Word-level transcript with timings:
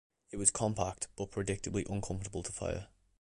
It 0.31 0.37
was 0.37 0.49
compact 0.49 1.09
but 1.15 1.29
predictably 1.29 1.87
uncomfortable 1.87 2.41
to 2.41 2.51
fire. 2.51 2.87